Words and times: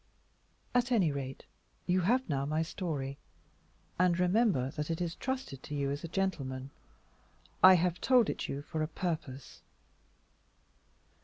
"At 0.73 0.91
any 0.91 1.11
rate, 1.11 1.45
you 1.85 2.01
have 2.01 2.27
now 2.27 2.43
my 2.43 2.63
story, 2.63 3.19
and 3.99 4.17
remember 4.19 4.71
that 4.71 4.89
it 4.89 4.99
is 4.99 5.13
trusted 5.13 5.61
to 5.61 5.75
you 5.75 5.91
as 5.91 6.03
a 6.03 6.07
gentleman. 6.07 6.71
I 7.61 7.75
have 7.75 8.01
told 8.01 8.27
it 8.27 8.47
you 8.49 8.63
for 8.63 8.81
a 8.81 8.87
purpose." 8.87 9.61